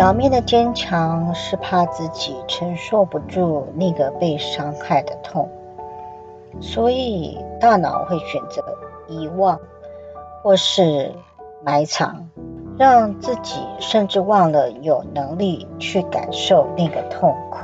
[0.00, 5.46] 表面的坚强是怕自己承受不住那个被伤害的痛，
[6.58, 8.64] 所以大脑会选择
[9.08, 9.60] 遗忘
[10.42, 11.12] 或是
[11.62, 12.30] 埋藏，
[12.78, 17.58] 让自己甚至忘了有能力去感受那个痛苦。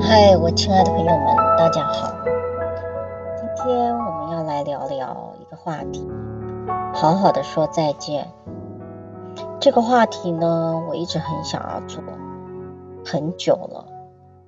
[0.00, 2.12] 嗨，我亲爱的朋友们，大家好。
[3.38, 6.06] 今天我们要来聊聊一个话题，
[6.92, 8.30] 好好的说再见。
[9.58, 12.02] 这个话题呢，我一直很想要做，
[13.06, 13.86] 很久了，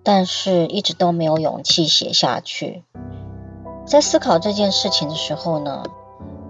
[0.02, 2.84] 但是一直都没有勇气写下去。
[3.86, 5.84] 在思考这件事情的时候呢，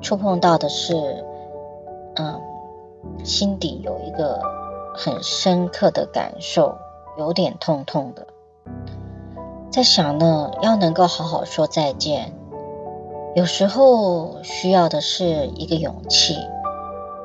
[0.00, 1.24] 触碰到的是，
[2.16, 2.40] 嗯，
[3.22, 4.40] 心底有一个
[4.93, 6.78] 很深刻的感受，
[7.16, 8.26] 有点痛痛的。
[9.71, 12.33] 在想呢，要能够好好说再见，
[13.35, 16.37] 有时候需要的是一个勇气，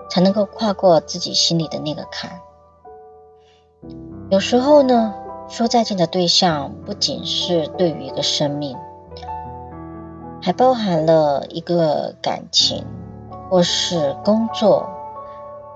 [0.10, 2.42] 才能够跨过自己心里的那个坎。
[4.30, 5.16] 有时候呢，
[5.48, 8.78] 说再见的对象不仅是对于一个生命，
[10.42, 12.86] 还包含了一个感情，
[13.50, 14.90] 或是工作，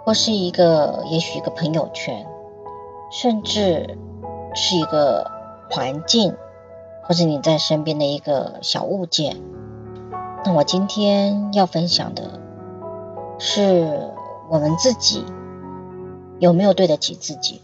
[0.03, 2.27] 或是一个也许一个朋友圈，
[3.09, 3.97] 甚至
[4.53, 5.31] 是一个
[5.71, 6.35] 环境。
[7.07, 9.41] 或者你在身边的一个小物件，
[10.43, 12.39] 那我今天要分享的
[13.39, 14.11] 是
[14.49, 15.23] 我们自己
[16.39, 17.61] 有没有对得起自己？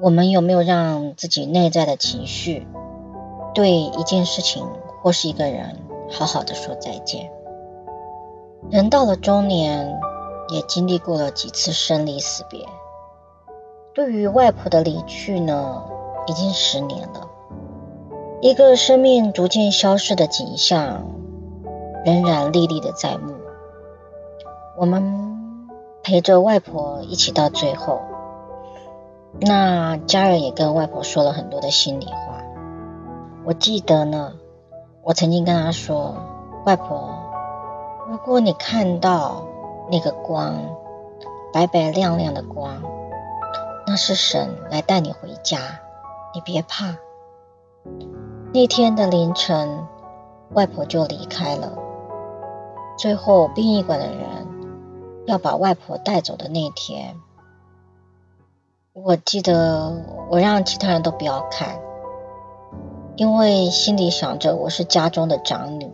[0.00, 2.66] 我们有没有让自己内在的情绪
[3.54, 4.66] 对一件事情
[5.02, 5.78] 或是一个人
[6.10, 7.30] 好好的说再见？
[8.70, 10.00] 人到了中年，
[10.48, 12.66] 也经历过了几次生离死别。
[13.94, 15.84] 对于外婆的离去呢，
[16.26, 17.28] 已经十年了。
[18.44, 21.06] 一个生命逐渐消逝的景象，
[22.04, 23.32] 仍然历历的在目。
[24.76, 25.66] 我们
[26.02, 28.02] 陪着外婆一起到最后，
[29.40, 32.42] 那家人也跟外婆说了很多的心里话。
[33.46, 34.34] 我记得呢，
[35.02, 36.14] 我曾经跟她说
[36.66, 37.14] ：“外婆，
[38.10, 39.46] 如果你看到
[39.90, 40.58] 那个光，
[41.50, 42.82] 白白亮亮的光，
[43.86, 45.80] 那是神来带你回家，
[46.34, 46.96] 你别怕。”
[48.54, 49.84] 那天的凌晨，
[50.52, 51.72] 外婆就离开了。
[52.96, 54.24] 最后，殡仪馆的人
[55.26, 57.16] 要把外婆带走的那天，
[58.92, 59.92] 我记得
[60.30, 61.80] 我让其他人都不要看，
[63.16, 65.92] 因为心里想着我是家中的长女，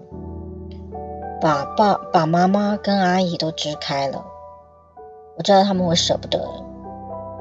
[1.40, 4.22] 把爸、把妈妈跟阿姨都支开了，
[5.38, 6.46] 我知道他们会舍不得，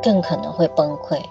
[0.01, 1.21] 更可能会崩溃。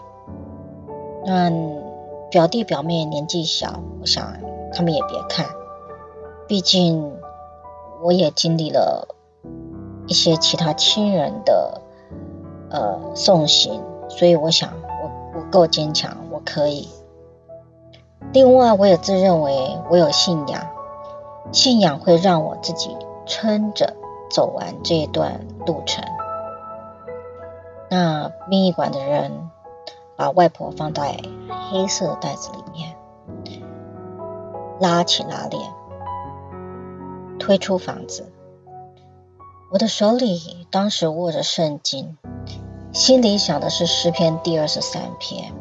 [1.25, 1.88] 那。
[2.31, 4.37] 表弟表妹年纪小，我想
[4.75, 5.47] 他们也别看，
[6.47, 7.17] 毕竟
[8.03, 9.17] 我也经历了
[10.07, 11.81] 一些其他亲人的
[12.71, 16.91] 呃送行，所以我想我我够坚强，我可以。
[18.35, 20.67] 另外，我也自认为我有信仰，
[21.51, 23.95] 信仰会让我自己撑着
[24.31, 26.05] 走完这一段路程。
[27.89, 29.49] 那殡仪馆的人。
[30.19, 31.17] 把外婆放在
[31.71, 32.97] 黑色的袋子里面，
[34.81, 35.63] 拉起拉链，
[37.39, 38.33] 推出房子。
[39.71, 42.19] 我的手里当时握着圣经，
[42.93, 45.53] 心里想的是诗篇第二十三篇，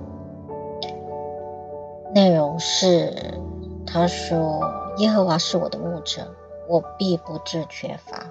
[2.16, 3.40] 内容是：
[3.86, 4.62] 他说，
[4.98, 6.34] 耶和华是我的牧者，
[6.68, 8.26] 我必不致缺乏。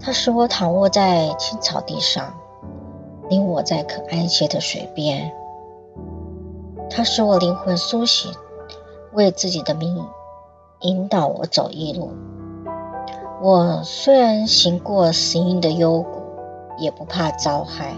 [0.00, 2.39] 他使我躺卧在青草地上。
[3.30, 5.32] 你我在可安歇的水边，
[6.90, 8.32] 他使我灵魂苏醒，
[9.12, 10.04] 为自己的命
[10.80, 12.10] 引导我走一路。
[13.40, 16.22] 我虽然行过死荫的幽谷，
[16.78, 17.94] 也不怕遭害，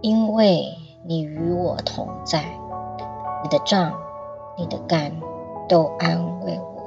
[0.00, 0.64] 因为
[1.06, 2.44] 你与我同在，
[3.44, 3.92] 你的杖、
[4.58, 5.12] 你的竿
[5.68, 6.82] 都安慰我。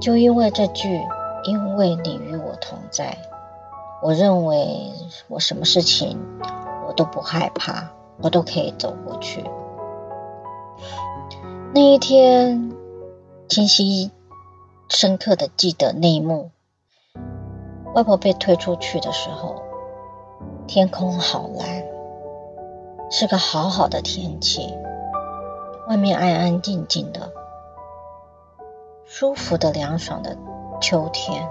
[0.00, 1.00] 就因为这句，
[1.44, 3.16] 因为你与我同在。
[4.02, 4.92] 我认为
[5.28, 6.18] 我什么事情
[6.86, 7.90] 我都不害怕，
[8.20, 9.44] 我都可以走过去。
[11.74, 12.72] 那一天，
[13.48, 14.10] 清晰
[14.88, 16.50] 深刻的记得那一幕。
[17.94, 19.56] 外婆被推出去的时候，
[20.66, 21.84] 天空好蓝，
[23.10, 24.74] 是个好好的天气，
[25.88, 27.32] 外面安安静静的，
[29.06, 30.36] 舒服的凉爽的
[30.80, 31.48] 秋天。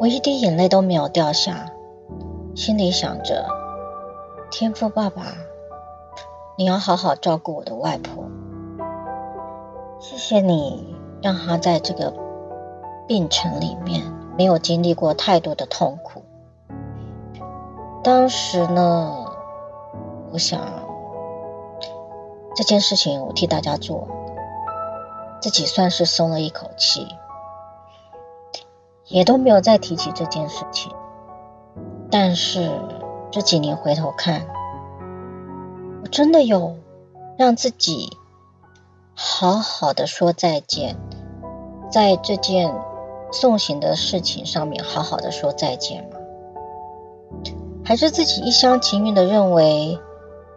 [0.00, 1.66] 我一滴眼泪都没有掉下，
[2.54, 3.46] 心里想着：
[4.50, 5.34] 天父爸爸，
[6.56, 8.24] 你要好好照顾我的外婆。
[9.98, 12.14] 谢谢你，让她在这个
[13.06, 14.02] 病程里面
[14.38, 16.22] 没有经历过太多的痛苦。
[18.02, 19.26] 当时呢，
[20.32, 20.62] 我想
[22.56, 24.08] 这件事情我替大家做，
[25.42, 27.06] 自己算是松了一口气，
[29.10, 30.92] 也都没有再提起这件事情。
[32.10, 32.70] 但是
[33.30, 34.46] 这几年回头看，
[36.02, 36.76] 我真的有
[37.36, 38.16] 让自己
[39.14, 40.96] 好好的说再见，
[41.90, 42.72] 在这件
[43.32, 46.16] 送行的事情上面好好的说再见吗？
[47.84, 49.98] 还是自己一厢情愿的认为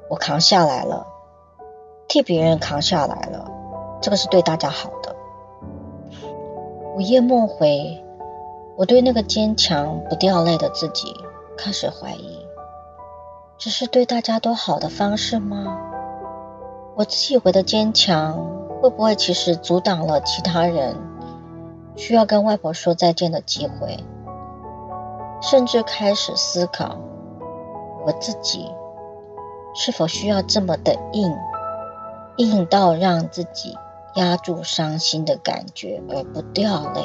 [0.09, 1.07] 我扛下来了，
[2.07, 3.49] 替别人扛下来了，
[4.01, 5.15] 这个是对大家好的。
[6.95, 8.03] 午夜梦回，
[8.75, 11.13] 我对那个坚强不掉泪的自己。
[11.55, 12.47] 开始怀疑，
[13.59, 15.77] 这是对大家都好的方式吗？
[16.95, 18.43] 我自以为的坚强，
[18.81, 20.95] 会不会其实阻挡了其他人
[21.95, 24.03] 需要跟外婆说再见的机会？
[25.43, 26.97] 甚至开始思考，
[28.03, 28.67] 我自己
[29.75, 31.31] 是否需要这么的硬，
[32.37, 33.77] 硬到让自己
[34.15, 37.01] 压住伤心的感觉而不掉泪？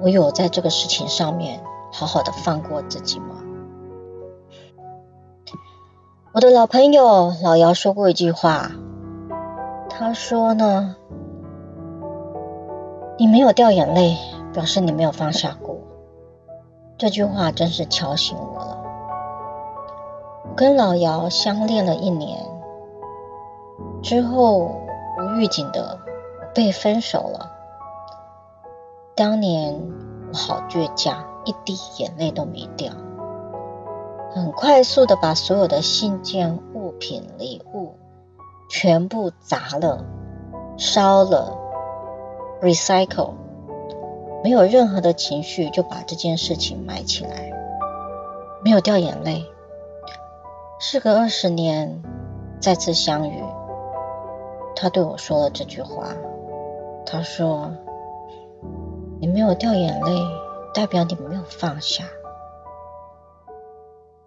[0.00, 1.60] 我有在这个事情上面。
[1.92, 3.34] 好好的放过自己吗？
[6.32, 8.70] 我的老朋友老姚说过一句话，
[9.88, 10.94] 他说呢，
[13.18, 14.16] 你没有掉眼泪，
[14.52, 15.78] 表示你没有放下过。
[16.96, 18.78] 这句话真是敲醒我了。
[20.54, 22.38] 跟老姚相恋了一年
[24.00, 24.60] 之后，
[25.18, 25.98] 无预警的
[26.54, 27.50] 被分手了。
[29.20, 29.78] 当年
[30.32, 31.26] 我好倔强。
[31.44, 32.92] 一滴眼泪都没掉，
[34.34, 37.96] 很快速的把所有的信件、物品、礼物
[38.70, 40.04] 全部砸了、
[40.76, 41.56] 烧了、
[42.60, 43.32] recycle，
[44.44, 47.50] 没有任何的情绪就把这件事情埋起来，
[48.62, 49.46] 没有掉眼泪。
[50.78, 52.02] 事隔二十年
[52.60, 53.42] 再次相遇，
[54.76, 56.08] 他对我说了这句话，
[57.06, 57.72] 他说
[59.20, 60.10] ：“你没有掉眼泪。”
[60.72, 62.04] 代表你没有放下。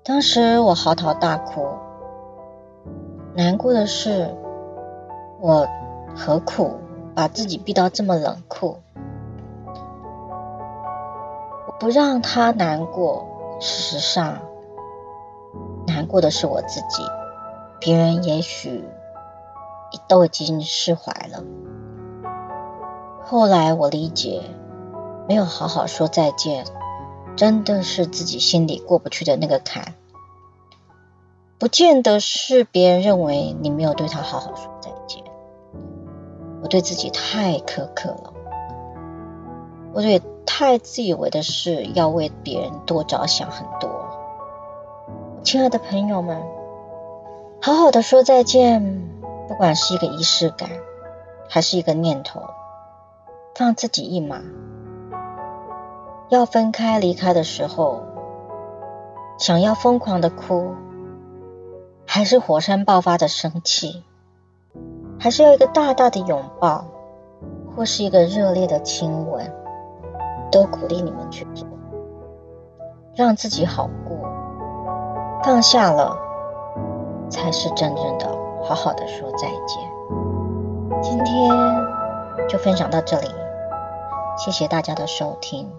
[0.03, 1.65] 当时我嚎啕大哭，
[3.33, 4.35] 难过的是，
[5.39, 5.65] 我
[6.13, 6.75] 何苦
[7.15, 8.81] 把自己逼到这么冷酷？
[11.65, 13.25] 我不让他难过，
[13.61, 14.39] 事实上，
[15.87, 17.03] 难过的是我自己。
[17.79, 18.83] 别人也许
[20.09, 21.41] 都已经释怀了。
[23.23, 24.43] 后来我理解。
[25.27, 26.65] 没有好好说再见，
[27.35, 29.93] 真的是自己心里过不去的那个坎，
[31.57, 35.23] 不见得是别人认为你没有对他好好说再见。
[36.61, 38.33] 我对自己太苛刻了，
[39.93, 43.89] 我也太自以为的事要为别人多着想很多。
[45.43, 46.41] 亲爱的朋友们，
[47.61, 49.09] 好好的说再见，
[49.47, 50.69] 不管是一个仪式感，
[51.49, 52.41] 还是一个念头，
[53.55, 54.41] 放自己一马。
[56.33, 58.01] 要分开离开的时候，
[59.37, 60.73] 想要疯狂的哭，
[62.07, 64.03] 还是火山爆发的生气，
[65.19, 66.85] 还是要一个大大的拥抱，
[67.75, 69.53] 或是一个热烈的亲吻，
[70.51, 71.67] 都鼓励你们去做，
[73.15, 74.17] 让自己好过，
[75.43, 76.17] 放下了，
[77.29, 78.27] 才是真正的
[78.63, 81.01] 好好的说再见。
[81.01, 81.51] 今天
[82.47, 83.27] 就分享到这里，
[84.37, 85.69] 谢谢大家的收听。